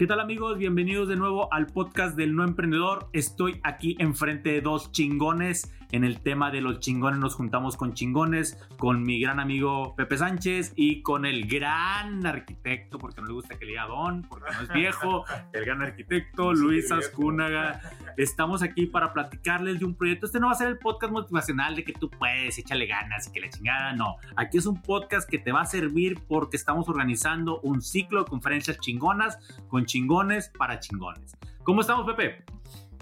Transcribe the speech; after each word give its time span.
¿Qué 0.00 0.06
tal 0.06 0.18
amigos? 0.18 0.56
Bienvenidos 0.56 1.08
de 1.08 1.16
nuevo 1.16 1.52
al 1.52 1.66
podcast 1.66 2.16
del 2.16 2.34
no 2.34 2.42
emprendedor. 2.42 3.10
Estoy 3.12 3.60
aquí 3.62 3.96
enfrente 3.98 4.50
de 4.50 4.62
dos 4.62 4.90
chingones. 4.92 5.70
En 5.92 6.04
el 6.04 6.20
tema 6.20 6.50
de 6.50 6.60
los 6.60 6.78
chingones 6.78 7.18
nos 7.18 7.34
juntamos 7.34 7.76
con 7.76 7.94
chingones, 7.94 8.56
con 8.78 9.02
mi 9.02 9.20
gran 9.20 9.40
amigo 9.40 9.94
Pepe 9.96 10.16
Sánchez 10.18 10.72
y 10.76 11.02
con 11.02 11.26
el 11.26 11.48
gran 11.48 12.24
arquitecto, 12.24 12.98
porque 12.98 13.20
no 13.20 13.26
le 13.26 13.32
gusta 13.32 13.58
que 13.58 13.64
le 13.64 13.72
diga 13.72 13.86
don, 13.86 14.22
porque 14.22 14.52
no 14.52 14.62
es 14.62 14.72
viejo, 14.72 15.24
el 15.52 15.64
gran 15.64 15.82
arquitecto 15.82 16.52
Luis 16.52 16.92
Ascúnaga. 16.92 17.80
Estamos 18.16 18.62
aquí 18.62 18.86
para 18.86 19.12
platicarles 19.12 19.80
de 19.80 19.84
un 19.84 19.96
proyecto. 19.96 20.26
Este 20.26 20.38
no 20.38 20.46
va 20.46 20.52
a 20.52 20.56
ser 20.56 20.68
el 20.68 20.78
podcast 20.78 21.12
motivacional 21.12 21.74
de 21.74 21.82
que 21.82 21.92
tú 21.92 22.08
puedes, 22.08 22.56
échale 22.58 22.86
ganas 22.86 23.26
y 23.26 23.32
que 23.32 23.40
la 23.40 23.50
chingada, 23.50 23.92
no. 23.92 24.16
Aquí 24.36 24.58
es 24.58 24.66
un 24.66 24.80
podcast 24.80 25.28
que 25.28 25.38
te 25.38 25.50
va 25.50 25.62
a 25.62 25.66
servir 25.66 26.20
porque 26.28 26.56
estamos 26.56 26.88
organizando 26.88 27.60
un 27.62 27.82
ciclo 27.82 28.22
de 28.22 28.30
conferencias 28.30 28.78
chingonas 28.78 29.38
con 29.68 29.86
chingones 29.86 30.50
para 30.56 30.78
chingones. 30.78 31.36
¿Cómo 31.64 31.80
estamos, 31.80 32.06
Pepe? 32.06 32.44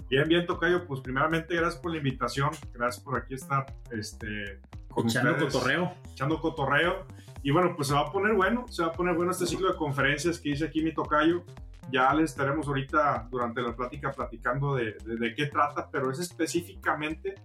Bien, 0.09 0.27
bien, 0.27 0.45
Tocayo. 0.45 0.85
Pues 0.87 1.01
primeramente, 1.01 1.55
gracias 1.55 1.81
por 1.81 1.91
la 1.91 1.97
invitación. 1.97 2.49
Gracias 2.73 3.03
por 3.03 3.17
aquí 3.17 3.35
estar 3.35 3.65
este, 3.91 4.59
con 4.89 5.07
Echando 5.07 5.31
ustedes, 5.31 5.53
cotorreo. 5.53 5.93
Echando 6.11 6.41
cotorreo. 6.41 7.05
Y 7.43 7.51
bueno, 7.51 7.73
pues 7.75 7.87
se 7.89 7.93
va 7.93 8.01
a 8.01 8.11
poner 8.11 8.33
bueno. 8.33 8.65
Se 8.69 8.81
va 8.83 8.89
a 8.89 8.91
poner 8.91 9.15
bueno 9.15 9.31
este 9.31 9.45
ciclo 9.45 9.71
de 9.71 9.77
conferencias 9.77 10.39
que 10.39 10.49
dice 10.49 10.65
aquí 10.65 10.81
mi 10.83 10.93
Tocayo. 10.93 11.43
Ya 11.91 12.13
les 12.13 12.31
estaremos 12.31 12.67
ahorita 12.67 13.27
durante 13.31 13.61
la 13.61 13.75
plática 13.75 14.11
platicando 14.11 14.75
de, 14.75 14.95
de- 15.05 15.15
de 15.17 15.33
qué 15.35 15.45
trata, 15.47 15.89
pero 15.91 16.11
es 16.11 16.19
específicamente 16.19 17.35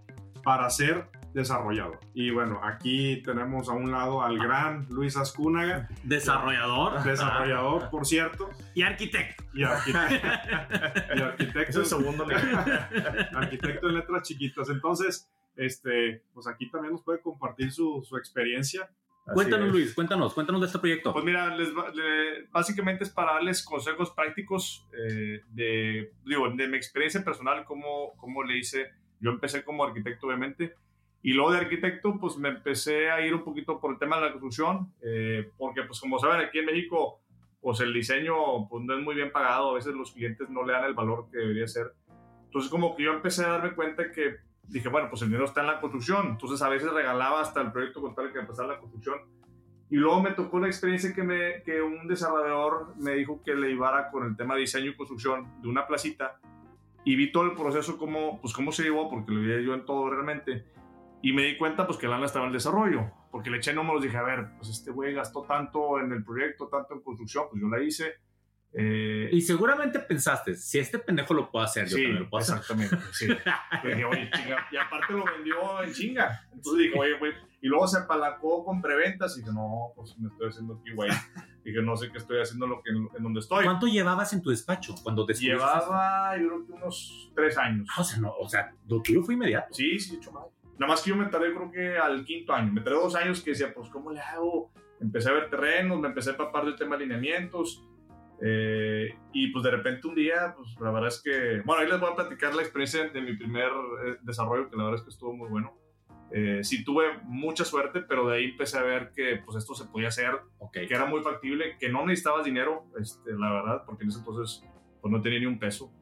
para 0.42 0.68
ser 0.68 1.08
desarrollado. 1.34 1.98
Y 2.14 2.30
bueno, 2.30 2.60
aquí 2.62 3.20
tenemos 3.22 3.68
a 3.68 3.72
un 3.72 3.90
lado 3.90 4.22
al 4.22 4.38
gran 4.38 4.86
Luis 4.88 5.16
Ascúnaga, 5.16 5.88
Desarrollador. 6.04 7.02
desarrollador, 7.02 7.90
por 7.90 8.06
cierto, 8.06 8.48
Y 8.74 8.82
arquitecto. 8.82 9.44
y 9.52 9.64
arquitecto. 9.64 10.28
y 11.16 11.20
arquitecto. 11.20 11.60
Es 11.70 11.76
el 11.76 11.86
segundo 11.86 12.24
arquitecto 13.34 13.88
en 13.88 13.94
letras 13.94 14.22
chiquitas. 14.22 14.68
Entonces, 14.70 15.30
este, 15.56 16.22
pues 16.32 16.46
aquí 16.46 16.70
también 16.70 16.92
nos 16.92 17.02
puede 17.02 17.20
compartir 17.20 17.70
su, 17.72 18.02
su 18.08 18.16
experiencia. 18.16 18.88
Cuéntanos, 19.32 19.68
es. 19.68 19.72
Luis, 19.72 19.94
cuéntanos, 19.94 20.34
cuéntanos 20.34 20.60
de 20.60 20.66
este 20.66 20.78
proyecto. 20.78 21.12
Pues 21.12 21.24
mira, 21.24 21.56
les 21.56 21.68
básicamente 22.52 23.04
es 23.04 23.10
para 23.10 23.32
darles 23.34 23.64
consejos 23.64 24.10
prácticos 24.10 24.86
eh, 24.92 25.40
de, 25.48 26.12
digo, 26.26 26.48
de 26.50 26.68
mi 26.68 26.76
experiencia 26.76 27.24
personal, 27.24 27.64
cómo, 27.64 28.12
cómo 28.18 28.42
le 28.44 28.58
hice. 28.58 28.90
Yo 29.20 29.30
empecé 29.30 29.64
como 29.64 29.82
arquitecto, 29.84 30.26
obviamente, 30.26 30.74
y 31.24 31.32
luego 31.32 31.52
de 31.52 31.58
arquitecto, 31.58 32.18
pues 32.20 32.36
me 32.36 32.50
empecé 32.50 33.10
a 33.10 33.26
ir 33.26 33.34
un 33.34 33.42
poquito 33.42 33.80
por 33.80 33.92
el 33.92 33.98
tema 33.98 34.16
de 34.16 34.26
la 34.26 34.30
construcción, 34.30 34.92
eh, 35.00 35.50
porque 35.56 35.82
pues 35.84 35.98
como 35.98 36.18
saben, 36.18 36.46
aquí 36.46 36.58
en 36.58 36.66
México, 36.66 37.22
pues 37.62 37.80
el 37.80 37.94
diseño 37.94 38.68
pues 38.68 38.84
no 38.84 38.94
es 38.94 39.02
muy 39.02 39.14
bien 39.14 39.32
pagado, 39.32 39.70
a 39.70 39.74
veces 39.74 39.94
los 39.94 40.12
clientes 40.12 40.50
no 40.50 40.66
le 40.66 40.74
dan 40.74 40.84
el 40.84 40.92
valor 40.92 41.30
que 41.32 41.38
debería 41.38 41.66
ser. 41.66 41.94
Entonces 42.44 42.70
como 42.70 42.94
que 42.94 43.04
yo 43.04 43.12
empecé 43.14 43.42
a 43.42 43.52
darme 43.52 43.74
cuenta 43.74 44.12
que 44.12 44.36
dije, 44.68 44.90
bueno, 44.90 45.08
pues 45.08 45.22
el 45.22 45.28
dinero 45.28 45.46
está 45.46 45.62
en 45.62 45.68
la 45.68 45.80
construcción, 45.80 46.26
entonces 46.32 46.60
a 46.60 46.68
veces 46.68 46.92
regalaba 46.92 47.40
hasta 47.40 47.62
el 47.62 47.72
proyecto 47.72 48.02
con 48.02 48.14
tal 48.14 48.30
que 48.30 48.40
empezara 48.40 48.68
la 48.68 48.78
construcción. 48.78 49.20
Y 49.88 49.96
luego 49.96 50.20
me 50.20 50.32
tocó 50.32 50.60
la 50.60 50.66
experiencia 50.66 51.14
que, 51.14 51.22
me, 51.22 51.62
que 51.62 51.80
un 51.80 52.06
desarrollador 52.06 52.94
me 52.98 53.12
dijo 53.12 53.42
que 53.42 53.54
le 53.54 53.68
llevara 53.68 54.10
con 54.10 54.26
el 54.26 54.36
tema 54.36 54.56
diseño 54.56 54.90
y 54.90 54.94
construcción 54.94 55.62
de 55.62 55.68
una 55.68 55.86
placita 55.86 56.38
y 57.02 57.16
vi 57.16 57.32
todo 57.32 57.44
el 57.44 57.52
proceso, 57.52 57.96
cómo, 57.96 58.42
pues 58.42 58.52
cómo 58.52 58.72
se 58.72 58.82
llevó, 58.82 59.08
porque 59.08 59.32
lo 59.32 59.40
vi 59.40 59.64
yo 59.64 59.72
en 59.72 59.86
todo 59.86 60.10
realmente. 60.10 60.73
Y 61.24 61.32
me 61.32 61.42
di 61.42 61.56
cuenta 61.56 61.86
pues 61.86 61.98
que 61.98 62.06
lana 62.06 62.26
estaba 62.26 62.46
en 62.46 62.52
desarrollo, 62.52 63.10
porque 63.30 63.48
le 63.50 63.56
eché 63.56 63.72
números, 63.72 64.02
dije, 64.02 64.16
a 64.16 64.22
ver, 64.22 64.46
pues 64.58 64.68
este 64.68 64.90
güey 64.90 65.14
gastó 65.14 65.42
tanto 65.44 65.98
en 65.98 66.12
el 66.12 66.22
proyecto, 66.22 66.68
tanto 66.68 66.92
en 66.94 67.00
construcción, 67.00 67.44
pues 67.50 67.62
yo 67.62 67.68
la 67.68 67.82
hice. 67.82 68.14
Eh, 68.76 69.30
Y 69.32 69.40
seguramente 69.40 70.00
pensaste, 70.00 70.54
si 70.56 70.78
este 70.80 70.98
pendejo 70.98 71.32
lo 71.32 71.50
puedo 71.50 71.64
hacer, 71.64 71.84
yo 71.86 71.96
sí, 71.96 72.02
también 72.02 72.22
lo 72.24 72.28
puedo 72.28 72.42
hacer. 72.42 72.56
exactamente, 72.56 72.96
sí. 73.12 73.26
Y 73.84 73.86
dije, 73.88 74.04
oye, 74.04 74.30
chinga, 74.34 74.66
y 74.70 74.76
aparte 74.76 75.12
lo 75.14 75.24
vendió 75.24 75.82
en 75.82 75.92
chinga. 75.92 76.42
Entonces 76.52 76.82
dije, 76.86 76.98
oye, 76.98 77.18
güey, 77.18 77.32
y 77.62 77.68
luego 77.68 77.86
se 77.88 77.98
apalancó 78.00 78.62
con 78.64 78.82
preventas 78.82 79.34
y 79.38 79.40
dije, 79.40 79.52
no, 79.54 79.92
pues 79.96 80.18
me 80.18 80.28
estoy 80.28 80.48
haciendo 80.48 80.74
aquí, 80.74 80.92
güey. 80.92 81.10
Dije, 81.64 81.80
no 81.80 81.96
sé 81.96 82.10
qué 82.12 82.18
estoy 82.18 82.40
haciendo 82.42 82.66
lo 82.66 82.82
que, 82.82 82.90
en 82.90 83.22
donde 83.22 83.40
estoy. 83.40 83.64
¿Cuánto 83.64 83.86
llevabas 83.86 84.32
en 84.34 84.42
tu 84.42 84.50
despacho 84.50 84.94
cuando 85.02 85.24
descubriste? 85.24 85.56
Llevaba, 85.56 86.36
yo 86.36 86.48
creo 86.48 86.66
que 86.66 86.72
unos 86.72 87.32
tres 87.34 87.56
años. 87.56 87.88
Ah, 87.96 88.02
O 88.02 88.04
sea, 88.04 88.18
no, 88.18 88.34
o 88.38 88.46
sea, 88.48 88.74
lo 88.88 89.00
tuyo 89.00 89.22
fue 89.22 89.32
inmediato. 89.34 89.72
Sí, 89.72 89.98
sí, 89.98 90.16
hecho 90.16 90.30
mal. 90.32 90.44
Nada 90.78 90.92
más 90.92 91.02
que 91.02 91.10
yo 91.10 91.16
me 91.16 91.26
tardé, 91.26 91.54
creo 91.54 91.70
que 91.70 91.96
al 91.96 92.24
quinto 92.24 92.52
año. 92.52 92.72
Me 92.72 92.80
tardé 92.80 92.98
dos 92.98 93.14
años 93.14 93.42
que 93.42 93.50
decía, 93.50 93.72
pues, 93.74 93.88
¿cómo 93.90 94.10
le 94.10 94.20
hago? 94.20 94.72
Empecé 95.00 95.28
a 95.30 95.32
ver 95.32 95.50
terrenos, 95.50 96.00
me 96.00 96.08
empecé 96.08 96.30
a 96.30 96.36
papar 96.36 96.64
del 96.64 96.76
tema 96.76 96.96
de 96.96 97.04
alineamientos. 97.04 97.82
eh, 98.42 99.14
y 99.32 99.52
pues 99.52 99.62
de 99.64 99.70
repente 99.70 100.06
un 100.08 100.14
día, 100.16 100.54
pues 100.56 100.74
la 100.80 100.90
verdad 100.90 101.08
es 101.08 101.22
que, 101.22 101.62
bueno, 101.64 101.82
ahí 101.82 101.88
les 101.88 102.00
voy 102.00 102.10
a 102.12 102.16
platicar 102.16 102.54
la 102.54 102.62
experiencia 102.62 103.08
de 103.08 103.20
mi 103.20 103.36
primer 103.36 103.68
eh, 104.06 104.16
desarrollo, 104.22 104.68
que 104.68 104.76
la 104.76 104.84
verdad 104.84 104.98
es 104.98 105.04
que 105.04 105.10
estuvo 105.10 105.32
muy 105.34 105.48
bueno. 105.48 105.72
Eh, 106.32 106.60
sí 106.64 106.84
tuve 106.84 107.04
mucha 107.22 107.64
suerte, 107.64 108.00
pero 108.02 108.28
de 108.28 108.36
ahí 108.38 108.44
empecé 108.50 108.76
a 108.78 108.82
ver 108.82 109.12
que 109.14 109.40
pues 109.44 109.56
esto 109.56 109.74
se 109.74 109.84
podía 109.86 110.08
hacer, 110.08 110.32
Ok. 110.58 110.72
que 110.72 110.88
era 110.94 111.06
muy 111.06 111.22
factible, 111.22 111.76
que 111.78 111.88
no 111.88 112.04
necesitabas 112.04 112.44
dinero, 112.44 112.86
este, 113.00 113.32
la 113.34 113.52
verdad, 113.52 113.82
porque 113.86 114.02
en 114.02 114.08
ese 114.08 114.18
entonces 114.18 114.64
pues 115.00 115.12
no 115.12 115.22
tenía 115.22 115.38
ni 115.38 115.46
un 115.46 115.58
peso. 115.60 115.92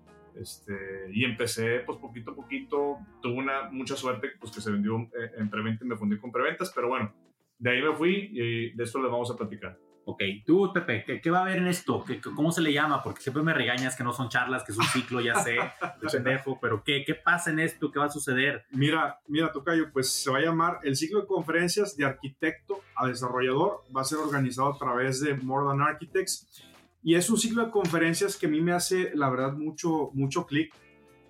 Este, 0.41 1.09
y 1.13 1.25
empecé 1.25 1.81
pues 1.81 1.99
poquito 1.99 2.31
a 2.33 2.35
poquito, 2.35 2.99
tuve 3.21 3.35
una, 3.35 3.69
mucha 3.71 3.97
suerte 3.97 4.31
pues 4.41 4.53
que 4.53 4.61
se 4.61 4.71
vendió 4.71 4.97
eh, 4.99 5.31
en 5.39 5.51
preventa 5.51 5.85
y 5.85 5.89
me 5.89 5.97
fundí 5.97 6.19
con 6.19 6.33
preventas, 6.33 6.73
pero 6.75 6.89
bueno, 6.89 7.13
de 7.59 7.71
ahí 7.71 7.83
me 7.83 7.95
fui 7.95 8.31
y 8.33 8.71
de 8.75 8.85
eso 8.85 9.01
les 9.03 9.11
vamos 9.11 9.31
a 9.31 9.37
platicar. 9.37 9.79
Ok, 10.05 10.21
tú, 10.45 10.73
Pepe, 10.75 11.05
¿qué, 11.07 11.21
qué 11.21 11.31
va 11.31 11.39
a 11.39 11.43
haber 11.43 11.59
en 11.59 11.69
esto? 11.69 12.03
¿Qué, 12.05 12.21
qué- 12.21 12.31
¿Cómo 12.35 12.51
se 12.51 12.61
le 12.61 12.73
llama? 12.73 13.05
Porque 13.05 13.21
siempre 13.23 13.45
me 13.45 13.55
regañas 13.55 13.95
que 13.95 14.03
no 14.03 14.13
son 14.13 14.29
charlas, 14.31 14.65
que 14.65 14.73
es 14.73 14.79
un 14.79 14.85
ciclo, 14.87 15.21
ya 15.21 15.37
sé, 15.37 15.53
de 16.01 16.09
pendejo, 16.11 16.59
pero 16.61 16.83
¿qué, 16.83 17.05
¿qué 17.07 17.15
pasa 17.15 17.53
en 17.53 17.61
esto? 17.61 17.93
¿Qué 17.93 18.01
va 18.01 18.07
a 18.07 18.11
suceder? 18.11 18.65
Mira, 18.73 19.21
mira, 19.29 19.53
Tocayo, 19.53 19.93
pues 19.93 20.11
se 20.11 20.29
va 20.29 20.39
a 20.39 20.41
llamar 20.41 20.81
el 20.83 20.97
ciclo 20.97 21.21
de 21.21 21.29
conferencias 21.29 21.97
de 21.97 22.05
arquitecto 22.05 22.81
a 22.97 23.07
desarrollador. 23.07 23.85
Va 23.97 24.01
a 24.01 24.05
ser 24.05 24.19
organizado 24.19 24.73
a 24.75 24.77
través 24.77 25.21
de 25.21 25.35
More 25.35 25.67
Than 25.69 25.81
Architects. 25.83 26.65
Y 27.03 27.15
es 27.17 27.29
un 27.31 27.39
ciclo 27.39 27.65
de 27.65 27.71
conferencias 27.71 28.37
que 28.37 28.47
a 28.47 28.49
mí 28.49 28.61
me 28.61 28.73
hace, 28.73 29.11
la 29.15 29.29
verdad, 29.29 29.53
mucho, 29.55 30.11
mucho 30.13 30.47
clic. 30.47 30.73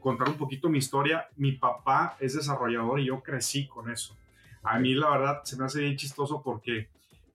Contar 0.00 0.28
un 0.28 0.36
poquito 0.36 0.68
mi 0.68 0.78
historia. 0.78 1.28
Mi 1.36 1.52
papá 1.52 2.16
es 2.20 2.34
desarrollador 2.34 3.00
y 3.00 3.06
yo 3.06 3.22
crecí 3.22 3.66
con 3.66 3.90
eso. 3.90 4.16
A 4.62 4.78
mí, 4.78 4.94
la 4.94 5.10
verdad, 5.10 5.40
se 5.44 5.56
me 5.56 5.64
hace 5.64 5.80
bien 5.80 5.96
chistoso 5.96 6.42
porque 6.42 6.88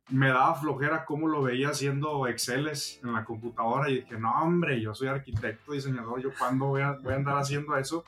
me 0.09 0.29
daba 0.29 0.55
flojera 0.55 1.03
cómo 1.05 1.27
lo 1.27 1.41
veía 1.41 1.69
haciendo 1.69 2.27
Exceles 2.27 2.99
en 3.03 3.11
la 3.13 3.25
computadora 3.25 3.89
y 3.89 4.01
dije, 4.01 4.17
no, 4.17 4.31
hombre, 4.41 4.79
yo 4.79 4.93
soy 4.93 5.09
arquitecto, 5.09 5.73
diseñador, 5.73 6.21
yo 6.21 6.29
cuándo 6.37 6.67
voy 6.67 6.81
a, 6.81 6.91
voy 6.91 7.13
a 7.13 7.17
andar 7.17 7.37
haciendo 7.37 7.75
eso. 7.75 8.05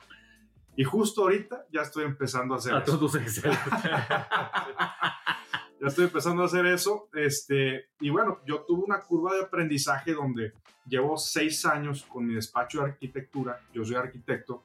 Y 0.76 0.84
justo 0.84 1.22
ahorita 1.22 1.66
ya 1.72 1.82
estoy 1.82 2.04
empezando 2.04 2.54
a 2.54 2.58
hacer 2.58 2.74
A 2.74 2.78
eso. 2.78 2.98
todos 2.98 3.16
Excel. 3.16 3.52
Ya 5.80 5.88
estoy 5.88 6.04
empezando 6.04 6.42
a 6.42 6.46
hacer 6.46 6.66
eso. 6.66 7.08
Este, 7.14 7.86
y 8.00 8.10
bueno, 8.10 8.40
yo 8.46 8.60
tuve 8.62 8.84
una 8.84 9.00
curva 9.00 9.34
de 9.34 9.42
aprendizaje 9.42 10.12
donde 10.12 10.52
llevo 10.86 11.16
seis 11.16 11.64
años 11.64 12.04
con 12.04 12.26
mi 12.26 12.34
despacho 12.34 12.80
de 12.80 12.90
arquitectura. 12.90 13.60
Yo 13.72 13.84
soy 13.84 13.96
arquitecto. 13.96 14.64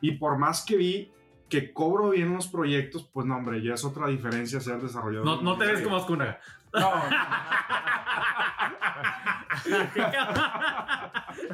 Y 0.00 0.12
por 0.12 0.36
más 0.36 0.64
que 0.64 0.76
vi 0.76 1.12
que 1.48 1.72
cobro 1.72 2.10
bien 2.10 2.34
los 2.34 2.48
proyectos, 2.48 3.08
pues 3.12 3.26
no, 3.26 3.36
hombre, 3.36 3.62
ya 3.62 3.74
es 3.74 3.84
otra 3.84 4.08
diferencia 4.08 4.60
ser 4.60 4.80
desarrollador. 4.80 5.24
No, 5.24 5.40
no 5.40 5.56
te 5.56 5.66
ves 5.66 5.80
como 5.80 5.96
Ascuna. 5.96 6.38
No, 6.72 6.92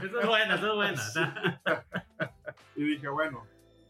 Eso 0.03 0.21
es 0.21 0.27
buena, 0.27 0.55
eso 0.55 0.67
es 0.69 0.75
buena. 0.75 1.61
Y 2.77 2.83
dije, 2.83 3.09
bueno, 3.09 3.47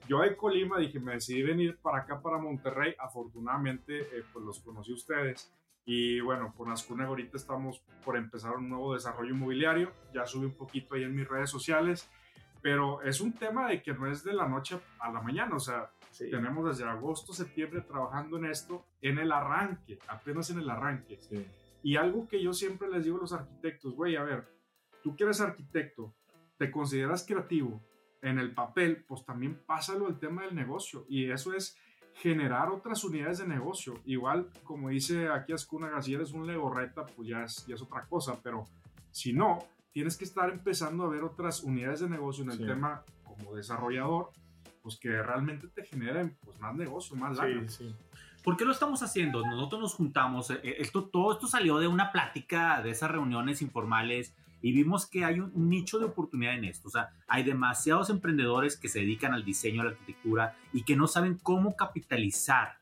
yo 0.08 0.20
de 0.20 0.36
Colima 0.36 0.78
dije, 0.78 1.00
me 1.00 1.12
decidí 1.14 1.42
venir 1.42 1.78
para 1.78 1.98
acá, 1.98 2.20
para 2.20 2.38
Monterrey. 2.38 2.94
Afortunadamente, 2.98 4.00
eh, 4.00 4.24
pues 4.32 4.44
los 4.44 4.60
conocí 4.60 4.92
a 4.92 4.94
ustedes. 4.94 5.52
Y 5.86 6.20
bueno, 6.20 6.54
con 6.56 6.70
Ascuna 6.70 7.06
ahorita 7.06 7.36
estamos 7.36 7.82
por 8.04 8.16
empezar 8.16 8.56
un 8.56 8.68
nuevo 8.68 8.94
desarrollo 8.94 9.34
inmobiliario. 9.34 9.92
Ya 10.14 10.24
subí 10.26 10.46
un 10.46 10.54
poquito 10.56 10.94
ahí 10.94 11.02
en 11.04 11.14
mis 11.14 11.28
redes 11.28 11.50
sociales. 11.50 12.10
Pero 12.62 13.02
es 13.02 13.20
un 13.20 13.32
tema 13.34 13.68
de 13.68 13.82
que 13.82 13.92
no 13.92 14.10
es 14.10 14.24
de 14.24 14.32
la 14.32 14.48
noche 14.48 14.78
a 14.98 15.10
la 15.12 15.20
mañana. 15.20 15.54
O 15.56 15.60
sea, 15.60 15.90
Sí. 16.10 16.30
tenemos 16.30 16.64
desde 16.68 16.88
agosto, 16.88 17.32
septiembre 17.32 17.80
trabajando 17.80 18.38
en 18.38 18.44
esto, 18.44 18.86
en 19.02 19.18
el 19.18 19.32
arranque, 19.32 19.98
apenas 20.06 20.48
en 20.50 20.60
el 20.60 20.70
arranque. 20.70 21.18
Sí. 21.20 21.44
Y 21.82 21.96
algo 21.96 22.28
que 22.28 22.40
yo 22.40 22.52
siempre 22.52 22.88
les 22.88 23.04
digo 23.04 23.16
a 23.18 23.22
los 23.22 23.32
arquitectos, 23.32 23.94
güey, 23.96 24.14
a 24.14 24.22
ver, 24.22 24.46
tú 25.02 25.16
que 25.16 25.24
eres 25.24 25.40
arquitecto, 25.40 26.14
te 26.56 26.70
consideras 26.70 27.26
creativo, 27.26 27.82
en 28.24 28.38
el 28.38 28.52
papel, 28.52 29.04
pues 29.06 29.24
también 29.24 29.60
pásalo 29.66 30.08
el 30.08 30.18
tema 30.18 30.42
del 30.42 30.54
negocio. 30.54 31.04
Y 31.08 31.30
eso 31.30 31.52
es 31.52 31.76
generar 32.14 32.70
otras 32.70 33.04
unidades 33.04 33.38
de 33.38 33.46
negocio. 33.46 33.94
Igual, 34.04 34.48
como 34.64 34.88
dice 34.88 35.28
aquí 35.28 35.52
Ascuna, 35.52 36.00
si 36.00 36.14
eres 36.14 36.32
un 36.32 36.46
legorreta, 36.46 37.04
pues 37.06 37.28
ya 37.28 37.44
es, 37.44 37.66
ya 37.66 37.74
es 37.74 37.82
otra 37.82 38.06
cosa, 38.06 38.40
pero 38.42 38.64
si 39.10 39.32
no, 39.32 39.58
tienes 39.92 40.16
que 40.16 40.24
estar 40.24 40.50
empezando 40.50 41.04
a 41.04 41.08
ver 41.08 41.22
otras 41.22 41.62
unidades 41.62 42.00
de 42.00 42.08
negocio 42.08 42.44
en 42.44 42.50
el 42.50 42.66
tema 42.66 43.04
como 43.24 43.54
desarrollador, 43.54 44.30
pues 44.82 44.96
que 44.96 45.22
realmente 45.22 45.68
te 45.68 45.84
generen 45.84 46.36
pues, 46.44 46.58
más 46.60 46.74
negocio, 46.74 47.16
más 47.16 47.36
lana. 47.36 47.68
Sí, 47.68 47.94
¿Por 48.42 48.56
qué 48.56 48.64
lo 48.64 48.72
estamos 48.72 49.02
haciendo? 49.02 49.44
Nosotros 49.46 49.80
nos 49.80 49.94
juntamos, 49.94 50.50
eh, 50.50 50.60
esto, 50.78 51.04
todo 51.04 51.32
esto 51.32 51.46
salió 51.46 51.78
de 51.78 51.88
una 51.88 52.12
plática, 52.12 52.82
de 52.82 52.90
esas 52.90 53.10
reuniones 53.10 53.62
informales, 53.62 54.34
y 54.64 54.72
vimos 54.72 55.06
que 55.06 55.26
hay 55.26 55.40
un, 55.40 55.52
nicho 55.68 55.98
de 55.98 56.06
oportunidad 56.06 56.54
en 56.54 56.64
esto. 56.64 56.88
O 56.88 56.90
sea, 56.90 57.10
hay 57.28 57.42
demasiados 57.42 58.08
emprendedores 58.08 58.78
que 58.78 58.88
se 58.88 59.00
dedican 59.00 59.34
al 59.34 59.44
diseño, 59.44 59.82
a 59.82 59.84
la 59.84 59.90
arquitectura 59.90 60.56
y 60.72 60.84
que 60.84 60.96
no 60.96 61.06
saben 61.06 61.36
cómo 61.36 61.76
capitalizar 61.76 62.78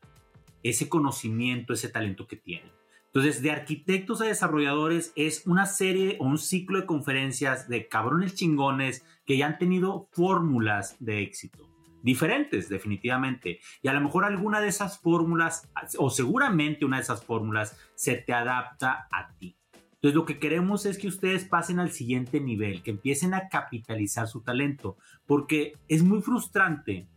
ese 0.63 0.87
conocimiento, 0.87 1.73
ese 1.73 1.89
talento 1.89 2.25
que 2.25 2.37
tienen. 2.37 2.71
Entonces, 3.07 3.41
de 3.41 3.51
arquitectos 3.51 4.21
a 4.21 4.25
desarrolladores 4.25 5.11
es 5.17 5.45
una 5.45 5.65
serie 5.65 6.15
o 6.21 6.23
un 6.23 6.37
ciclo 6.37 6.79
de 6.79 6.85
conferencias 6.85 7.67
de 7.67 7.89
cabrones 7.89 8.33
chingones 8.33 9.05
que 9.25 9.37
ya 9.37 9.47
han 9.47 9.57
tenido 9.57 10.07
fórmulas 10.13 10.95
de 11.01 11.21
éxito. 11.21 11.69
Diferentes, 12.01 12.69
definitivamente. 12.69 13.59
Y 13.81 13.89
a 13.89 13.93
lo 13.93 13.99
mejor 13.99 14.23
alguna 14.23 14.61
de 14.61 14.69
esas 14.69 15.01
fórmulas, 15.01 15.69
o 15.97 16.09
seguramente 16.09 16.85
una 16.85 16.95
de 16.95 17.03
esas 17.03 17.25
fórmulas, 17.25 17.77
se 17.93 18.15
te 18.15 18.31
adapta 18.31 19.09
a 19.11 19.35
ti. 19.37 19.57
Entonces 20.03 20.17
lo 20.17 20.25
que 20.25 20.37
queremos 20.37 20.85
es 20.85 20.97
que 20.97 21.07
ustedes 21.07 21.45
pasen 21.45 21.79
al 21.79 21.91
siguiente 21.91 22.41
nivel, 22.41 22.83
que 22.83 22.91
empiecen 22.91 23.33
a 23.33 23.47
capitalizar 23.47 24.27
su 24.27 24.41
talento, 24.41 24.97
porque 25.25 25.77
es 25.87 26.03
muy 26.03 26.21
frustrante 26.21 27.07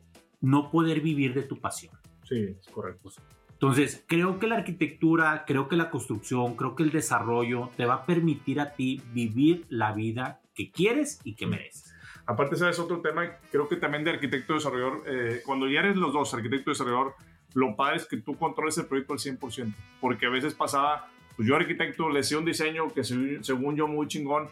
no 0.40 0.70
poder 0.70 1.00
vivir 1.00 1.34
de 1.34 1.42
tu 1.42 1.60
pasión. 1.60 1.96
Sí, 2.22 2.56
es 2.60 2.68
correcto. 2.68 3.10
Entonces, 3.50 4.04
creo 4.06 4.38
que 4.38 4.46
la 4.46 4.58
arquitectura, 4.58 5.42
creo 5.48 5.66
que 5.66 5.74
la 5.74 5.90
construcción, 5.90 6.54
creo 6.54 6.76
que 6.76 6.84
el 6.84 6.92
desarrollo 6.92 7.70
te 7.76 7.86
va 7.86 7.94
a 7.94 8.06
permitir 8.06 8.60
a 8.60 8.74
ti 8.74 9.02
vivir 9.12 9.66
la 9.68 9.90
vida 9.90 10.40
que 10.54 10.70
quieres 10.70 11.18
y 11.24 11.34
que 11.34 11.48
mereces. 11.48 11.92
Aparte, 12.24 12.54
sabes, 12.54 12.78
otro 12.78 13.00
tema, 13.00 13.40
creo 13.50 13.66
que 13.66 13.74
también 13.74 14.04
de 14.04 14.12
arquitecto 14.12 14.54
desarrollador, 14.54 15.02
eh, 15.08 15.42
cuando 15.44 15.68
ya 15.68 15.80
eres 15.80 15.96
los 15.96 16.12
dos, 16.12 16.32
arquitecto 16.34 16.70
desarrollador, 16.70 17.14
lo 17.54 17.74
padre 17.74 17.96
es 17.96 18.06
que 18.06 18.18
tú 18.18 18.36
controles 18.38 18.78
el 18.78 18.86
proyecto 18.86 19.14
al 19.14 19.18
100%, 19.18 19.74
porque 20.00 20.26
a 20.26 20.30
veces 20.30 20.54
pasaba 20.54 21.10
pues 21.36 21.46
yo 21.46 21.56
arquitecto 21.56 22.08
le 22.08 22.20
hacía 22.20 22.38
un 22.38 22.44
diseño 22.44 22.88
que 22.92 23.04
según 23.04 23.76
yo 23.76 23.86
muy 23.86 24.08
chingón 24.08 24.48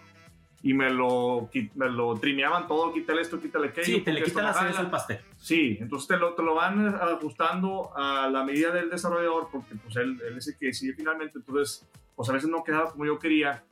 y 0.63 0.73
me 0.73 0.89
lo, 0.91 1.51
me 1.75 1.91
lo 1.91 2.15
trimeaban 2.15 2.67
todo, 2.67 2.93
quítale 2.93 3.21
esto, 3.21 3.39
quítale 3.39 3.69
aquello. 3.69 3.85
Sí, 3.85 4.01
te 4.01 4.13
le 4.13 4.23
quitan 4.23 4.45
las 4.45 4.57
al 4.57 4.91
pastel. 4.91 5.21
Sí, 5.37 5.77
entonces 5.79 6.09
te 6.09 6.17
lo, 6.17 6.35
te 6.35 6.43
lo 6.43 6.55
van 6.55 6.89
ajustando 6.89 7.95
a 7.95 8.31
la 8.31 8.45
medida 8.45 8.71
del 8.71 8.89
desarrollador 8.89 9.49
porque 9.53 9.75
pues 9.75 9.97
él, 9.97 10.19
él 10.27 10.39
es 10.39 10.49
el 10.49 10.57
que 10.57 10.67
decide 10.67 10.95
finalmente, 10.95 11.39
entonces 11.39 11.87
pues 12.17 12.29
a 12.31 12.33
veces 12.33 12.49
no 12.49 12.65
quedaba 12.65 12.93
como 12.93 13.05
yo 13.05 13.19
quería 13.19 13.63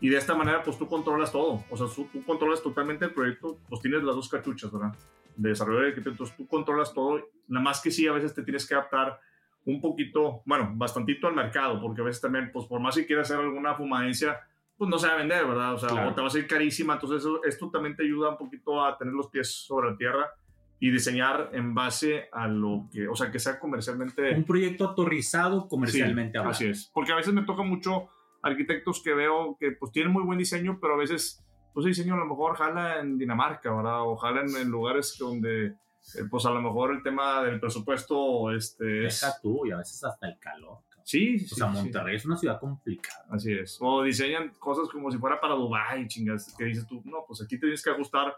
y 0.00 0.08
de 0.08 0.16
esta 0.16 0.34
manera 0.34 0.62
pues 0.62 0.76
tú 0.76 0.88
controlas 0.88 1.30
todo, 1.30 1.64
o 1.70 1.76
sea, 1.76 1.86
tú, 1.94 2.08
tú 2.12 2.24
controlas 2.24 2.62
totalmente 2.62 3.04
el 3.04 3.12
proyecto, 3.12 3.58
pues 3.68 3.80
tienes 3.80 4.02
las 4.02 4.16
dos 4.16 4.28
cachuchas, 4.28 4.72
¿verdad? 4.72 4.96
De 5.36 5.50
desarrollo 5.50 5.80
de 5.80 5.88
arquitecto, 5.88 6.10
entonces 6.10 6.36
tú 6.36 6.48
controlas 6.48 6.92
todo, 6.92 7.28
nada 7.46 7.62
más 7.62 7.80
que 7.80 7.92
sí, 7.92 8.08
a 8.08 8.12
veces 8.12 8.34
te 8.34 8.42
tienes 8.42 8.66
que 8.66 8.74
adaptar 8.74 9.20
un 9.64 9.80
poquito, 9.80 10.42
bueno, 10.46 10.70
bastantito 10.74 11.26
al 11.26 11.34
mercado, 11.34 11.80
porque 11.80 12.00
a 12.00 12.04
veces 12.04 12.22
también, 12.22 12.50
pues 12.52 12.66
por 12.66 12.80
más 12.80 12.96
que 12.96 13.06
quieras 13.06 13.30
hacer 13.30 13.44
alguna 13.44 13.74
fumadencia, 13.74 14.40
pues 14.76 14.88
no 14.88 14.98
se 14.98 15.06
va 15.06 15.14
a 15.14 15.16
vender, 15.16 15.46
¿verdad? 15.46 15.74
O 15.74 15.78
sea, 15.78 16.08
o 16.08 16.14
te 16.14 16.20
va 16.20 16.26
a 16.26 16.30
ser 16.30 16.46
carísima, 16.46 16.94
entonces 16.94 17.22
esto 17.46 17.70
también 17.70 17.96
te 17.96 18.04
ayuda 18.04 18.30
un 18.30 18.38
poquito 18.38 18.82
a 18.82 18.96
tener 18.96 19.12
los 19.12 19.28
pies 19.28 19.52
sobre 19.52 19.90
la 19.90 19.96
tierra 19.96 20.30
y 20.78 20.90
diseñar 20.90 21.50
en 21.52 21.74
base 21.74 22.30
a 22.32 22.48
lo 22.48 22.88
que, 22.90 23.06
o 23.06 23.14
sea, 23.14 23.30
que 23.30 23.38
sea 23.38 23.60
comercialmente... 23.60 24.34
Un 24.34 24.44
proyecto 24.44 24.88
autorizado 24.88 25.68
comercialmente 25.68 26.38
sí, 26.38 26.44
Así 26.46 26.66
es, 26.66 26.90
porque 26.94 27.12
a 27.12 27.16
veces 27.16 27.34
me 27.34 27.42
toca 27.42 27.62
mucho 27.62 28.08
arquitectos 28.42 29.02
que 29.02 29.12
veo 29.12 29.58
que 29.60 29.72
pues 29.72 29.92
tienen 29.92 30.10
muy 30.10 30.22
buen 30.22 30.38
diseño, 30.38 30.78
pero 30.80 30.94
a 30.94 30.96
veces, 30.96 31.44
pues 31.74 31.84
el 31.84 31.92
diseño 31.92 32.14
a 32.14 32.18
lo 32.18 32.24
mejor 32.24 32.56
jala 32.56 33.00
en 33.00 33.18
Dinamarca, 33.18 33.74
¿verdad? 33.74 34.00
O 34.06 34.16
jala 34.16 34.40
en 34.40 34.70
lugares 34.70 35.14
donde 35.18 35.74
eh, 36.14 36.24
pues 36.30 36.46
a 36.46 36.50
lo 36.50 36.60
mejor 36.60 36.92
el 36.92 37.02
tema 37.02 37.42
del 37.42 37.60
presupuesto 37.60 38.52
este, 38.52 38.84
Deja 38.84 39.38
tú 39.40 39.66
y 39.66 39.70
a 39.70 39.78
veces 39.78 40.02
hasta 40.04 40.28
el 40.28 40.38
calor. 40.38 40.78
Sí, 41.04 41.38
sí. 41.38 41.48
O 41.52 41.56
sea, 41.56 41.66
Monterrey 41.66 42.16
es 42.16 42.24
una 42.24 42.36
ciudad 42.36 42.60
complicada. 42.60 43.26
Así 43.30 43.52
es. 43.52 43.78
O 43.80 44.02
diseñan 44.02 44.50
cosas 44.58 44.88
como 44.88 45.10
si 45.10 45.18
fuera 45.18 45.40
para 45.40 45.54
Dubái, 45.54 46.06
chingas, 46.06 46.54
que 46.56 46.64
dices 46.64 46.86
tú, 46.86 47.02
no, 47.04 47.24
pues 47.26 47.42
aquí 47.42 47.58
tienes 47.58 47.82
que 47.82 47.90
ajustar. 47.90 48.36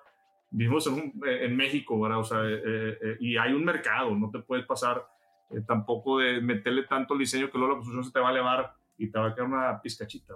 Vivimos 0.50 0.87
en, 0.87 1.12
eh, 1.26 1.47
en 1.47 1.56
México, 1.56 2.00
¿verdad? 2.00 2.20
O 2.20 2.25
sea, 2.25 2.41
eh, 2.44 3.17
y 3.20 3.37
hay 3.37 3.53
un 3.53 3.64
mercado, 3.64 4.14
no 4.14 4.31
te 4.31 4.38
puedes 4.38 4.67
pasar 4.67 5.06
tampoco 5.67 6.19
de 6.19 6.41
meterle 6.41 6.85
tanto 6.85 7.12
el 7.12 7.20
diseño 7.20 7.50
que 7.50 7.59
luego 7.59 7.75
la 7.75 7.79
construcción 7.79 8.05
se 8.05 8.12
te 8.12 8.20
va 8.20 8.29
a 8.29 8.32
elevar 8.32 8.75
y 9.02 9.10
te 9.10 9.19
va 9.19 9.28
a 9.28 9.34
quedar 9.34 9.49
una 9.49 9.81
pizcachita. 9.82 10.34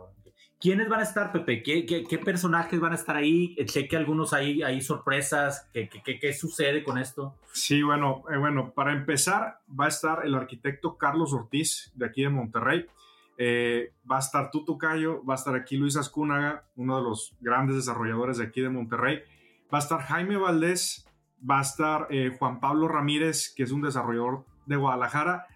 ¿Quiénes 0.61 0.89
van 0.89 1.01
a 1.01 1.03
estar, 1.05 1.31
Pepe? 1.33 1.63
¿Qué, 1.63 1.85
qué, 1.87 2.19
personajes 2.19 2.81
van 2.81 2.93
a 2.93 2.97
estar 2.97 3.15
ahí? 3.15 3.55
Sé 3.69 3.87
que 3.87 3.97
algunos 3.97 4.33
hay, 4.33 4.63
hay 4.63 4.81
sorpresas. 4.81 5.69
¿Qué, 5.73 5.89
¿Qué, 5.89 6.33
sucede 6.33 6.83
con 6.83 6.99
esto? 6.99 7.37
Sí, 7.53 7.83
bueno, 7.83 8.25
eh, 8.33 8.39
bueno, 8.39 8.73
para 8.75 8.93
empezar 8.93 9.61
va 9.69 9.85
a 9.85 9.89
estar 9.89 10.27
el 10.27 10.35
arquitecto 10.35 10.97
Carlos 10.97 11.33
Ortiz 11.33 11.93
de 11.95 12.07
aquí 12.07 12.23
de 12.23 12.31
Monterrey. 12.31 12.87
Eh, 13.39 13.93
va 14.11 14.17
a 14.17 14.21
estar 14.21 14.51
Tuto 14.51 14.79
Cayo, 14.79 15.23
va 15.25 15.35
a 15.35 15.37
estar 15.37 15.55
aquí 15.55 15.77
Luis 15.77 15.97
Ascúnaga, 15.97 16.65
uno 16.75 16.97
de 16.97 17.03
los 17.03 17.37
grandes 17.41 17.77
desarrolladores 17.77 18.39
de 18.39 18.45
aquí 18.45 18.63
de 18.63 18.71
Monterrey. 18.71 19.21
Va 19.73 19.79
a 19.79 19.83
estar 19.83 20.01
Jaime 20.01 20.39
Valdés, 20.39 21.07
va 21.49 21.59
a 21.59 21.63
estar 21.63 22.07
eh, 22.11 22.35
Juan 22.37 22.61
Pablo 22.61 22.89
Ramírez, 22.89 23.53
que 23.55 23.63
es 23.63 23.73
un 23.73 23.83
desarrollador 23.83 24.45
de 24.65 24.77
Guadalajara. 24.77 25.47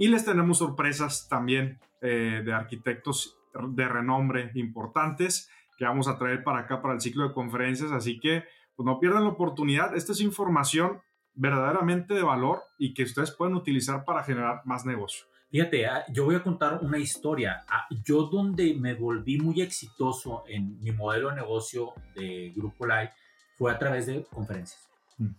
Y 0.00 0.08
les 0.08 0.24
tenemos 0.24 0.58
sorpresas 0.58 1.28
también 1.28 1.78
de 2.00 2.50
arquitectos 2.54 3.36
de 3.52 3.86
renombre 3.86 4.50
importantes 4.54 5.50
que 5.76 5.84
vamos 5.84 6.08
a 6.08 6.16
traer 6.16 6.42
para 6.42 6.60
acá 6.60 6.80
para 6.80 6.94
el 6.94 7.02
ciclo 7.02 7.28
de 7.28 7.34
conferencias. 7.34 7.92
Así 7.92 8.18
que 8.18 8.44
pues 8.76 8.86
no 8.86 8.98
pierdan 8.98 9.24
la 9.24 9.28
oportunidad. 9.28 9.94
Esta 9.94 10.12
es 10.12 10.22
información 10.22 11.02
verdaderamente 11.34 12.14
de 12.14 12.22
valor 12.22 12.62
y 12.78 12.94
que 12.94 13.02
ustedes 13.02 13.30
pueden 13.30 13.54
utilizar 13.54 14.06
para 14.06 14.22
generar 14.22 14.62
más 14.64 14.86
negocio. 14.86 15.26
Fíjate, 15.50 15.86
ah, 15.86 16.04
yo 16.08 16.24
voy 16.24 16.36
a 16.36 16.42
contar 16.42 16.78
una 16.82 16.96
historia. 16.96 17.64
Ah, 17.68 17.86
yo 18.04 18.22
donde 18.22 18.72
me 18.72 18.94
volví 18.94 19.38
muy 19.38 19.60
exitoso 19.60 20.44
en 20.46 20.80
mi 20.80 20.92
modelo 20.92 21.28
de 21.28 21.36
negocio 21.36 21.92
de 22.14 22.52
Grupo 22.56 22.86
Live 22.86 23.12
fue 23.58 23.70
a 23.70 23.78
través 23.78 24.06
de 24.06 24.24
conferencias. 24.24 24.88
Mm. 25.18 25.30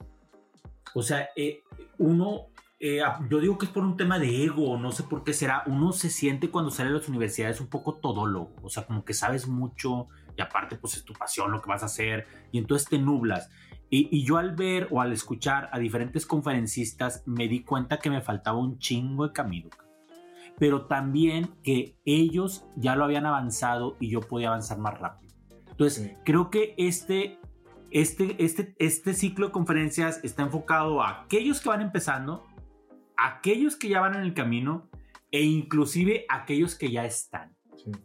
O 0.94 1.02
sea, 1.02 1.30
eh, 1.36 1.62
uno 1.98 2.48
eh, 2.84 3.00
yo 3.30 3.40
digo 3.40 3.60
que 3.60 3.68
es 3.68 3.72
por 3.72 3.84
un 3.84 3.96
tema 3.96 4.18
de 4.18 4.44
ego, 4.44 4.76
no 4.76 4.92
sé 4.92 5.04
por 5.04 5.24
qué 5.24 5.34
será. 5.34 5.62
Uno 5.68 5.92
se 5.92 6.10
siente 6.10 6.50
cuando 6.50 6.72
sale 6.72 6.90
de 6.90 6.98
las 6.98 7.08
universidades 7.08 7.62
un 7.62 7.68
poco 7.68 8.00
todólogo, 8.00 8.56
o 8.64 8.70
sea, 8.70 8.88
como 8.88 9.06
que 9.06 9.14
sabes 9.14 9.48
mucho 9.48 10.08
y 10.36 10.42
aparte, 10.42 10.78
pues 10.78 10.98
es 10.98 11.06
tu 11.06 11.14
pasión 11.14 11.52
lo 11.52 11.62
que 11.62 11.70
vas 11.70 11.84
a 11.84 11.86
hacer 11.86 12.26
y 12.52 12.58
entonces 12.58 12.90
te 12.90 12.98
nublas. 12.98 13.52
Y, 13.92 14.26
yo 14.26 14.38
al 14.38 14.56
ver 14.56 14.88
o 14.90 15.00
al 15.00 15.12
escuchar 15.12 15.70
a 15.72 15.78
diferentes 15.78 16.26
conferencistas 16.26 17.22
me 17.28 17.48
di 17.48 17.64
cuenta 17.64 18.00
que 18.00 18.10
me 18.10 18.22
faltaba 18.22 18.58
un 18.58 18.80
chingo 18.80 19.28
de 19.28 19.34
camino, 19.34 19.70
pero 20.58 20.88
también 20.88 21.54
que 21.62 22.00
ellos 22.04 22.66
ya 22.78 22.96
lo 22.96 23.04
habían 23.04 23.28
avanzado 23.28 23.96
y 24.00 24.10
yo 24.10 24.22
podía 24.22 24.48
avanzar 24.48 24.80
más 24.80 25.00
rápido. 25.00 25.36
Entonces, 25.70 26.18
creo 26.26 26.50
que 26.50 26.74
este, 26.78 27.38
este, 27.92 28.44
este, 28.44 28.76
este 28.80 29.14
ciclo 29.14 29.48
de 29.48 29.52
conferencias 29.52 30.20
está 30.24 30.42
enfocado 30.42 31.04
a 31.04 31.24
aquellos 31.24 31.60
que 31.60 31.70
van 31.70 31.82
empezando 31.82 32.48
aquellos 33.22 33.76
que 33.76 33.90
ya 33.90 34.02
van 34.02 34.16
en 34.16 34.22
el 34.22 34.34
camino 34.34 34.90
e 35.32 35.44
inclusive 35.44 36.26
aquellos 36.28 36.76
que 36.76 36.92
ya 36.92 37.06
están. 37.06 37.56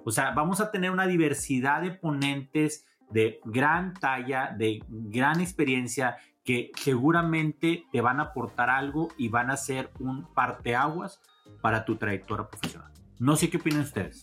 O 0.05 0.11
sea, 0.11 0.31
vamos 0.33 0.61
a 0.61 0.71
tener 0.71 0.91
una 0.91 1.07
diversidad 1.07 1.83
de 1.83 1.91
ponentes 1.91 2.87
de 3.11 3.41
gran 3.45 3.95
talla, 3.95 4.55
de 4.57 4.83
gran 4.89 5.41
experiencia, 5.41 6.17
que 6.45 6.71
seguramente 6.77 7.85
te 7.91 8.01
van 8.01 8.21
a 8.21 8.25
aportar 8.25 8.71
algo 8.71 9.09
y 9.17 9.29
van 9.29 9.51
a 9.51 9.57
ser 9.57 9.91
un 9.99 10.33
parteaguas 10.33 11.21
para 11.61 11.85
tu 11.85 11.97
trayectoria 11.97 12.49
profesional. 12.49 12.93
No 13.19 13.37
sé 13.37 13.51
qué 13.51 13.57
opinan 13.57 13.81
ustedes. 13.81 14.23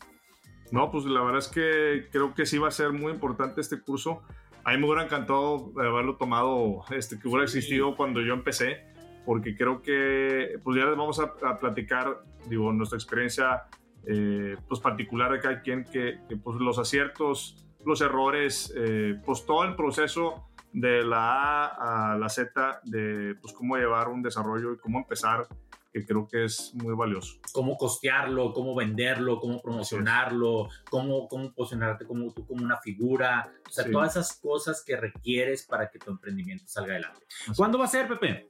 No, 0.71 0.89
pues 0.89 1.05
la 1.05 1.21
verdad 1.21 1.39
es 1.39 1.47
que 1.47 2.07
creo 2.11 2.33
que 2.33 2.45
sí 2.45 2.57
va 2.57 2.69
a 2.69 2.71
ser 2.71 2.93
muy 2.93 3.11
importante 3.11 3.61
este 3.61 3.81
curso. 3.81 4.21
A 4.63 4.71
mí 4.71 4.77
me 4.77 4.85
hubiera 4.85 5.03
encantado 5.03 5.73
haberlo 5.77 6.15
tomado, 6.15 6.83
este, 6.91 7.19
que 7.19 7.27
hubiera 7.27 7.43
existido 7.43 7.95
cuando 7.95 8.21
yo 8.21 8.33
empecé 8.33 8.92
porque 9.25 9.55
creo 9.55 9.81
que 9.81 10.59
pues 10.63 10.77
ya 10.77 10.85
les 10.85 10.97
vamos 10.97 11.19
a, 11.19 11.57
platicar, 11.59 12.23
digo, 12.47 12.71
nuestra 12.71 12.97
experiencia 12.97 13.63
eh, 14.05 14.57
pues 14.67 14.79
particular 14.79 15.31
de 15.31 15.39
cada 15.39 15.61
quien, 15.61 15.85
que, 15.85 16.19
pues 16.43 16.57
los 16.59 16.77
aciertos, 16.77 17.65
los 17.85 18.01
errores, 18.01 18.73
eh, 18.75 19.15
pues 19.25 19.45
todo 19.45 19.63
el 19.63 19.75
proceso 19.75 20.49
de 20.73 21.03
la 21.03 21.65
A 21.67 22.13
a 22.13 22.17
la 22.17 22.29
Z 22.29 22.81
de 22.83 23.35
pues 23.41 23.53
cómo 23.53 23.77
llevar 23.77 24.09
un 24.09 24.21
desarrollo 24.21 24.73
y 24.73 24.77
cómo 24.77 24.99
empezar 24.99 25.47
que 25.93 26.05
creo 26.05 26.27
que 26.27 26.45
es 26.45 26.73
muy 26.73 26.95
valioso. 26.95 27.35
Cómo 27.51 27.77
costearlo, 27.77 28.51
cómo 28.51 28.73
venderlo, 28.73 29.39
cómo 29.39 29.61
promocionarlo, 29.61 30.69
cómo, 30.89 31.27
cómo 31.27 31.53
posicionarte 31.53 32.05
como 32.07 32.33
tú 32.33 32.47
como 32.47 32.63
una 32.63 32.77
figura, 32.77 33.53
o 33.67 33.71
sea, 33.71 33.83
Sí. 33.85 33.91
todas 33.91 34.15
esas 34.15 34.39
cosas 34.41 34.83
que 34.83 34.97
requieres 34.97 35.65
para 35.67 35.91
que 35.91 35.99
tu 35.99 36.09
emprendimiento 36.09 36.65
salga 36.67 36.93
adelante. 36.93 37.21
¿Cuándo 37.55 37.77
va 37.77 37.85
a 37.85 37.89
ser, 37.89 38.07
Pepe? 38.07 38.49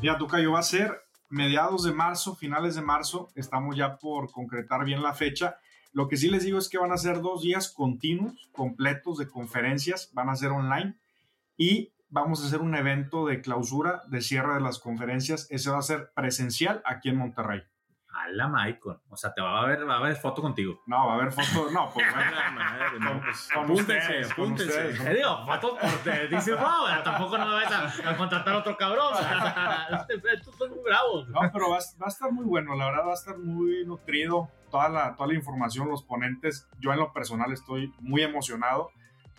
Ya, 0.00 0.16
Tocayo, 0.16 0.52
va 0.52 0.60
a 0.60 0.62
ser 0.62 1.02
mediados 1.28 1.82
de 1.82 1.92
marzo, 1.92 2.36
finales 2.36 2.76
de 2.76 2.82
marzo. 2.82 3.30
Estamos 3.34 3.76
ya 3.76 3.98
por 3.98 4.30
concretar 4.30 4.84
bien 4.84 5.02
la 5.02 5.12
fecha. 5.12 5.56
Lo 5.92 6.06
que 6.06 6.16
sí 6.16 6.28
les 6.28 6.44
digo 6.44 6.58
es 6.58 6.68
que 6.68 6.78
van 6.78 6.92
a 6.92 6.96
ser 6.96 7.20
dos 7.20 7.42
días 7.42 7.72
continuos, 7.72 8.48
completos 8.52 9.18
de 9.18 9.28
conferencias, 9.28 10.10
van 10.12 10.28
a 10.28 10.36
ser 10.36 10.52
online 10.52 10.96
y 11.56 11.92
vamos 12.10 12.40
a 12.42 12.46
hacer 12.46 12.60
un 12.60 12.76
evento 12.76 13.26
de 13.26 13.40
clausura, 13.40 14.02
de 14.06 14.20
cierre 14.20 14.54
de 14.54 14.60
las 14.60 14.78
conferencias. 14.78 15.48
Ese 15.50 15.68
va 15.70 15.78
a 15.78 15.82
ser 15.82 16.12
presencial 16.14 16.80
aquí 16.84 17.08
en 17.08 17.16
Monterrey. 17.16 17.62
A 18.20 18.28
la 18.30 18.48
Maicon. 18.48 19.00
O 19.10 19.16
sea, 19.16 19.32
te 19.32 19.40
va 19.40 19.60
a 19.62 19.66
ver, 19.66 19.88
va 19.88 19.94
a 19.94 19.98
haber 19.98 20.16
foto 20.16 20.42
contigo. 20.42 20.82
No, 20.86 21.06
va 21.06 21.12
a 21.12 21.14
haber 21.16 21.32
fotos, 21.32 21.72
no, 21.72 21.90
pues 21.92 22.06
bueno, 22.14 22.30
no, 23.14 23.20
pues, 23.22 23.48
con 23.54 23.70
ustedes, 23.70 24.34
con 24.34 24.52
ustedes. 24.52 24.98
Te 25.02 25.14
digo, 25.14 25.46
fotos 25.46 25.78
porque 25.80 26.26
dices, 26.28 26.56
wow, 26.58 27.02
tampoco 27.04 27.38
no 27.38 27.46
me 27.46 27.52
vas 27.54 27.72
a, 27.72 28.10
a 28.10 28.16
contratar 28.16 28.54
a 28.54 28.58
otro 28.58 28.76
cabrón. 28.76 29.12
Estos 30.34 30.54
son 30.56 30.70
muy 30.70 30.80
bravos. 30.84 31.28
No, 31.28 31.40
pero 31.52 31.70
va, 31.70 31.76
a- 31.76 32.00
va 32.00 32.06
a 32.06 32.08
estar 32.08 32.32
muy 32.32 32.44
bueno, 32.44 32.74
la 32.74 32.86
verdad 32.86 33.06
va 33.06 33.10
a 33.12 33.14
estar 33.14 33.38
muy 33.38 33.84
nutrido 33.84 34.48
toda 34.70 34.88
la, 34.88 35.14
toda 35.14 35.28
la 35.28 35.34
información, 35.34 35.88
los 35.88 36.02
ponentes. 36.02 36.68
Yo 36.80 36.92
en 36.92 36.98
lo 36.98 37.12
personal 37.12 37.52
estoy 37.52 37.92
muy 38.00 38.22
emocionado 38.22 38.90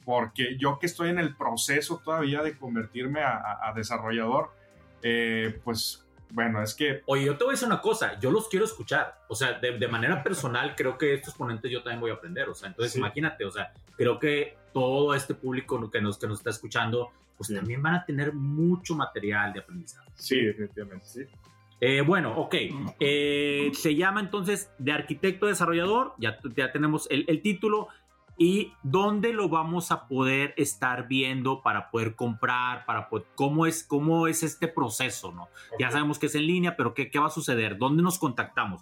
porque 0.05 0.57
yo 0.57 0.79
que 0.79 0.85
estoy 0.87 1.09
en 1.09 1.19
el 1.19 1.35
proceso 1.35 2.01
todavía 2.03 2.41
de 2.41 2.57
convertirme 2.57 3.21
a, 3.21 3.37
a- 3.37 3.69
a 3.69 3.73
desarrollador, 3.73 4.51
eh, 5.03 5.59
pues 5.63 6.05
bueno, 6.31 6.61
es 6.61 6.73
que 6.75 7.01
Oye, 7.05 7.25
yo 7.25 7.37
te 7.37 7.43
voy 7.43 7.51
a 7.51 7.53
decir 7.53 7.67
una 7.67 7.81
cosa, 7.81 8.19
yo 8.19 8.31
los 8.31 8.47
quiero 8.47 8.65
escuchar. 8.65 9.19
O 9.27 9.35
sea, 9.35 9.53
de, 9.59 9.77
de 9.77 9.87
manera 9.87 10.21
personal, 10.23 10.75
creo 10.75 10.97
que 10.97 11.13
estos 11.13 11.33
ponentes 11.33 11.69
yo 11.71 11.81
también 11.83 11.99
voy 12.01 12.11
a 12.11 12.15
aprender. 12.15 12.49
O 12.49 12.55
sea, 12.55 12.67
entonces 12.69 12.93
Sí. 12.93 12.99
imagínate, 12.99 13.45
o 13.45 13.51
sea, 13.51 13.73
creo 13.97 14.19
que 14.19 14.57
todo 14.73 15.13
este 15.15 15.33
público 15.33 15.89
que 15.89 16.01
nos, 16.01 16.17
que 16.17 16.27
nos 16.27 16.37
está 16.39 16.49
escuchando, 16.51 17.09
pues 17.37 17.47
Sí. 17.47 17.55
también 17.55 17.81
van 17.81 17.95
a 17.95 18.05
tener 18.05 18.33
mucho 18.33 18.95
material 18.95 19.53
de 19.53 19.59
aprendizaje. 19.61 20.09
Sí, 20.15 20.39
definitivamente, 20.41 21.05
sí. 21.05 21.21
Eh, 21.81 22.01
bueno, 22.01 22.33
ok. 22.35 22.55
Eh, 22.99 23.71
se 23.73 23.95
llama 23.95 24.19
entonces 24.19 24.69
de 24.79 24.91
arquitecto 24.91 25.45
desarrollador. 25.47 26.13
Ya, 26.17 26.37
ya 26.55 26.71
tenemos 26.73 27.07
el, 27.09 27.23
el 27.29 27.41
título. 27.41 27.87
¿Y 28.41 28.71
dónde 28.83 29.33
lo 29.33 29.49
vamos 29.49 29.91
a 29.91 30.07
poder 30.07 30.53
estar 30.55 31.09
viendo 31.09 31.61
para 31.61 31.91
poder 31.91 32.15
comprar? 32.15 32.85
Para 32.85 33.09
poder- 33.09 33.27
¿cómo, 33.35 33.65
es, 33.65 33.83
¿Cómo 33.83 34.27
es 34.27 34.43
este 34.43 34.69
proceso? 34.69 35.33
¿no? 35.33 35.49
Ya 35.77 35.91
sabemos 35.91 36.17
que 36.19 36.27
es 36.27 36.35
en 36.35 36.47
línea, 36.47 36.77
pero 36.77 36.93
¿qué, 36.93 37.11
qué 37.11 37.19
va 37.19 37.27
a 37.27 37.31
suceder? 37.31 37.77
¿Dónde 37.77 38.01
nos 38.01 38.17
contactamos? 38.17 38.81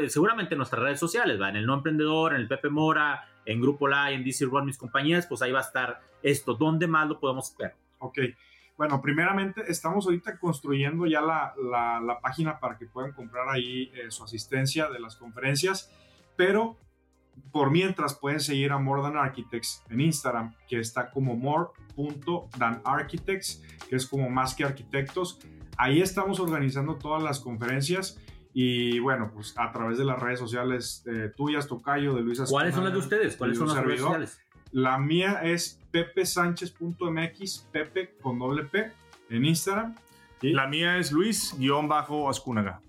Eh, 0.00 0.08
seguramente 0.08 0.54
en 0.54 0.58
nuestras 0.58 0.80
redes 0.82 1.00
sociales, 1.00 1.40
¿va? 1.40 1.48
en 1.48 1.56
el 1.56 1.66
No 1.66 1.74
Emprendedor, 1.74 2.32
en 2.32 2.40
el 2.42 2.46
Pepe 2.48 2.70
Mora, 2.70 3.28
en 3.44 3.60
Grupo 3.60 3.88
La, 3.88 4.12
en 4.12 4.22
DC 4.22 4.44
Run, 4.44 4.66
mis 4.66 4.78
compañías, 4.78 5.26
pues 5.26 5.42
ahí 5.42 5.50
va 5.50 5.58
a 5.58 5.62
estar 5.62 6.00
esto. 6.22 6.54
¿Dónde 6.54 6.86
más 6.86 7.08
lo 7.08 7.18
podemos 7.18 7.52
ver? 7.58 7.74
Ok. 7.98 8.18
Bueno, 8.78 9.02
primeramente 9.02 9.62
estamos 9.66 10.06
ahorita 10.06 10.38
construyendo 10.38 11.06
ya 11.06 11.20
la, 11.20 11.52
la- 11.70 12.00
la 12.00 12.20
página 12.20 12.60
para 12.60 12.78
que 12.78 12.86
puedan 12.86 13.12
comprar 13.12 13.48
ahí 13.48 13.90
eh, 13.94 14.10
su 14.12 14.22
asistencia 14.22 14.88
de 14.88 15.00
las 15.00 15.16
conferencias, 15.16 15.90
pero 16.36 16.76
por 17.52 17.70
mientras 17.70 18.14
pueden 18.14 18.40
seguir 18.40 18.72
a 18.72 18.78
More 18.78 19.02
Than 19.02 19.16
Architects 19.16 19.84
en 19.90 20.00
Instagram, 20.00 20.54
que 20.68 20.80
está 20.80 21.10
como 21.10 21.36
more.thanarchitects, 21.36 23.62
que 23.88 23.96
es 23.96 24.06
como 24.06 24.28
más 24.30 24.54
que 24.54 24.64
arquitectos. 24.64 25.38
Ahí 25.76 26.00
estamos 26.00 26.40
organizando 26.40 26.96
todas 26.96 27.22
las 27.22 27.38
conferencias 27.40 28.18
y 28.54 28.98
bueno, 28.98 29.30
pues 29.32 29.54
a 29.56 29.72
través 29.72 29.96
de 29.98 30.04
las 30.04 30.20
redes 30.20 30.38
sociales 30.38 31.02
eh, 31.06 31.32
tuyas, 31.36 31.66
Tocayo, 31.66 32.14
de 32.14 32.20
Luisa 32.22 32.44
¿Cuáles 32.48 32.74
son 32.74 32.84
las 32.84 32.92
de 32.92 32.98
ustedes? 32.98 33.36
¿Cuáles 33.36 33.56
son 33.58 33.68
las 33.68 33.84
redes 33.84 34.00
sociales? 34.00 34.40
La 34.72 34.98
mía 34.98 35.40
es 35.42 35.78
pepesánchez.mx, 35.90 37.68
pepe 37.70 38.14
con 38.22 38.38
doble 38.38 38.64
P 38.64 38.90
en 39.28 39.44
Instagram. 39.44 39.94
La 40.40 40.66
mía 40.66 40.98
es 40.98 41.12
Luis-Ascúnaga. 41.12 42.80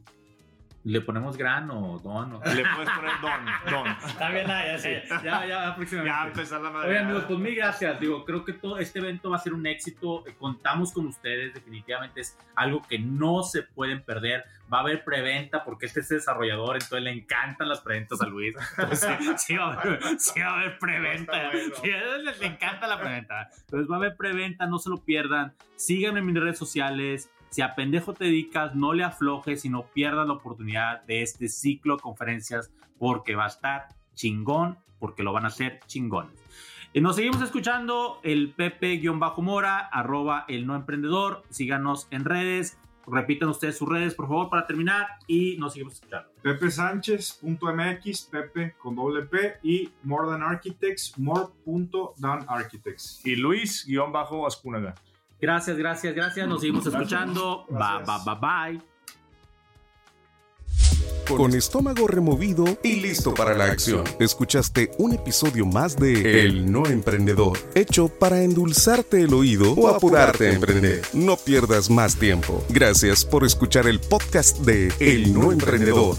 ¿Le 0.86 1.00
ponemos 1.00 1.38
gran 1.38 1.72
o 1.72 1.98
don? 2.00 2.34
o- 2.34 2.40
Le 2.44 2.63
puedes 2.75 2.90
poner 2.90 3.12
Don. 3.22 3.46
Don. 3.72 3.88
Está 4.06 4.30
bien, 4.30 4.52
ah, 4.52 4.63
ya. 4.78 5.22
Ya, 5.24 5.46
ya, 5.46 5.75
próximamente. 5.75 6.18
Ya 6.20 6.28
empezar 6.28 6.62
la 6.62 6.70
madre. 6.72 6.90
Oye, 6.90 7.00
amigos, 7.00 7.24
pues 7.25 7.40
mil 7.40 7.56
gracias. 7.56 8.00
Digo, 8.02 8.25
creo 8.25 8.44
que 8.44 8.52
todo 8.54 8.78
este 8.80 9.00
evento 9.00 9.30
va 9.30 9.38
a 9.38 9.40
ser 9.40 9.54
un 9.54 9.66
éxito. 9.66 10.25
Contamos 10.38 10.92
con 10.92 11.08
ustedes. 11.08 11.54
Definitivamente 11.54 12.20
es 12.22 12.38
algo 12.56 12.82
que 12.82 13.00
no 13.00 13.44
se 13.44 13.63
pueden 13.63 14.04
perder. 14.04 14.44
Va 14.74 14.80
a 14.80 14.82
haber 14.82 15.04
preventa 15.06 15.63
porque 15.63 15.86
este 15.86 16.00
es 16.02 16.10
desarrollador, 16.10 16.75
entonces 16.75 17.02
le 17.02 17.12
encantan 17.12 17.70
las 17.70 17.80
preventas 17.82 18.20
a 18.22 18.25
Luis. 18.25 18.56
Entonces, 18.78 19.10
sí, 19.20 19.34
sí 19.38 19.56
va 19.58 19.74
a 19.74 19.82
haber, 19.82 20.00
sí 20.20 20.40
va 20.40 20.48
a 20.48 20.54
haber 20.60 20.80
preventa. 20.80 21.32
Bueno. 21.52 21.75
Sí, 21.82 21.92
a 21.92 21.98
él 22.16 22.25
les 22.25 22.42
encanta 22.42 22.88
la 22.88 23.00
preventa. 23.00 23.50
Entonces 23.62 23.90
va 23.90 23.96
a 23.96 23.98
haber 24.00 24.16
preventa, 24.18 24.66
no 24.66 24.80
se 24.80 24.90
lo 24.90 24.98
pierdan. 24.98 25.54
Síganme 25.75 26.20
en 26.20 26.25
mis 26.25 26.36
redes 26.36 26.58
sociales. 26.58 27.30
Si 27.53 27.62
a 27.62 27.75
pendejo 27.75 28.15
te 28.15 28.25
dedicas, 28.25 28.74
no 28.74 28.93
le 28.93 29.03
aflojes 29.03 29.63
y 29.63 29.69
no 29.69 29.86
pierdas 29.93 30.25
la 30.25 30.33
oportunidad 30.33 31.03
de 31.03 31.22
este 31.22 31.50
ciclo 31.50 31.98
de 31.98 32.01
conferencias 32.01 32.72
porque 32.98 33.36
va 33.36 33.43
a 33.43 33.50
estar 33.50 33.89
chingón, 34.15 34.79
porque 34.98 35.22
lo 35.22 35.33
van 35.33 35.45
a 35.45 35.50
hacer 35.50 35.79
chingones. 35.86 36.33
Eh, 36.95 37.01
Nos 37.01 37.15
seguimos 37.15 37.43
escuchando 37.43 38.19
el 38.24 38.53
Pepe-Mora, 38.53 39.77
arroba 39.77 40.45
el 40.48 40.65
no 40.65 40.75
emprendedor. 40.75 41.43
Síganos 41.51 42.07
en 42.10 42.25
redes. 42.25 42.79
Repitan 43.05 43.50
ustedes 43.50 43.77
sus 43.77 43.88
redes, 43.88 44.15
por 44.15 44.27
favor, 44.27 44.50
para 44.50 44.65
terminar. 44.65 45.10
Y 45.27 45.55
nos 45.57 45.74
seguimos 45.74 45.93
escuchando. 45.93 46.29
pepesánchez.mx, 46.41 48.22
pepe 48.31 48.74
con 48.79 48.95
doble 48.95 49.27
P 49.27 49.60
y 49.62 49.91
More 50.01 50.31
Than 50.31 50.41
Architects, 50.41 51.19
more.thanarchitects. 51.19 53.22
Y 53.24 53.36
Luis-Ascúnaga. 53.36 54.95
Gracias, 55.43 55.77
gracias, 55.77 56.15
gracias. 56.15 56.47
Nos 56.47 56.62
seguimos 56.62 56.85
Gracias. 56.85 57.01
escuchando. 57.01 57.65
Bye, 57.67 57.77
Gracias. 57.77 58.25
bye, 58.25 58.35
bye, 58.39 58.79
bye. 58.79 58.81
Con 61.35 61.53
estómago 61.53 62.07
removido 62.07 62.63
y 62.81 63.01
listo 63.01 63.33
para 63.33 63.53
la 63.53 63.65
acción. 63.65 64.05
Escuchaste 64.19 64.91
un 65.00 65.13
episodio 65.13 65.65
más 65.65 65.97
de 65.97 66.45
El 66.45 66.71
No 66.71 66.85
Emprendedor, 66.85 67.57
hecho 67.75 68.07
para 68.07 68.41
endulzarte 68.41 69.21
el 69.23 69.33
oído 69.33 69.73
o 69.73 69.89
apurarte 69.89 70.47
a 70.47 70.53
emprender. 70.53 71.01
No 71.12 71.35
pierdas 71.35 71.89
más 71.89 72.15
tiempo. 72.15 72.63
Gracias 72.69 73.25
por 73.25 73.43
escuchar 73.43 73.85
el 73.88 74.00
podcast 74.00 74.59
de 74.59 74.93
El 75.01 75.33
No 75.33 75.51
Emprendedor. 75.51 76.15